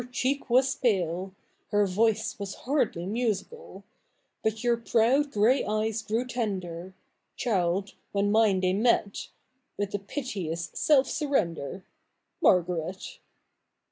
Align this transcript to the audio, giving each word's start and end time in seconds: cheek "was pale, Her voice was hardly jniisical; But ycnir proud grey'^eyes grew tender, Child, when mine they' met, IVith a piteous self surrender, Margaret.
cheek 0.11 0.49
"was 0.49 0.73
pale, 0.75 1.31
Her 1.69 1.85
voice 1.85 2.39
was 2.39 2.55
hardly 2.65 3.05
jniisical; 3.05 3.83
But 4.41 4.53
ycnir 4.55 4.83
proud 4.83 5.31
grey'^eyes 5.31 6.03
grew 6.07 6.25
tender, 6.25 6.95
Child, 7.35 7.93
when 8.11 8.31
mine 8.31 8.61
they' 8.61 8.73
met, 8.73 9.27
IVith 9.79 9.93
a 9.93 9.99
piteous 9.99 10.71
self 10.73 11.05
surrender, 11.07 11.85
Margaret. 12.41 13.19